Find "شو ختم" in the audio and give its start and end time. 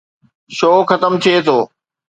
0.57-1.13